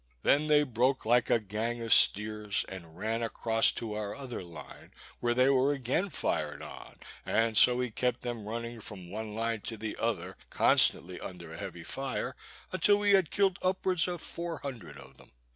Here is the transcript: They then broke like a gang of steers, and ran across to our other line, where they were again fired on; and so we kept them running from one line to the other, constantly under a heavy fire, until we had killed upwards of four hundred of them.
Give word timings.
They 0.23 0.47
then 0.47 0.71
broke 0.71 1.05
like 1.05 1.29
a 1.29 1.39
gang 1.39 1.79
of 1.83 1.93
steers, 1.93 2.65
and 2.67 2.97
ran 2.97 3.21
across 3.21 3.71
to 3.73 3.93
our 3.93 4.15
other 4.15 4.41
line, 4.43 4.95
where 5.19 5.35
they 5.35 5.47
were 5.47 5.73
again 5.73 6.09
fired 6.09 6.63
on; 6.63 6.95
and 7.23 7.55
so 7.55 7.75
we 7.75 7.91
kept 7.91 8.21
them 8.21 8.45
running 8.47 8.81
from 8.81 9.11
one 9.11 9.31
line 9.31 9.61
to 9.61 9.77
the 9.77 9.95
other, 9.97 10.37
constantly 10.49 11.19
under 11.19 11.53
a 11.53 11.57
heavy 11.59 11.83
fire, 11.83 12.35
until 12.71 12.97
we 12.97 13.11
had 13.13 13.29
killed 13.29 13.59
upwards 13.61 14.07
of 14.07 14.21
four 14.21 14.57
hundred 14.63 14.97
of 14.97 15.17
them. 15.17 15.33